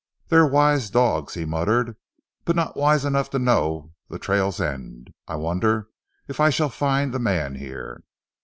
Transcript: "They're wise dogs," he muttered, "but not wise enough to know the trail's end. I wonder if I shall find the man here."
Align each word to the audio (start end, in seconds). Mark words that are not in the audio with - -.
"They're 0.29 0.47
wise 0.47 0.89
dogs," 0.89 1.35
he 1.35 1.45
muttered, 1.45 1.95
"but 2.43 2.55
not 2.55 2.75
wise 2.75 3.05
enough 3.05 3.29
to 3.29 3.37
know 3.37 3.93
the 4.09 4.17
trail's 4.17 4.59
end. 4.59 5.13
I 5.27 5.35
wonder 5.35 5.89
if 6.27 6.39
I 6.39 6.49
shall 6.49 6.69
find 6.69 7.13
the 7.13 7.19
man 7.19 7.53
here." 7.53 8.03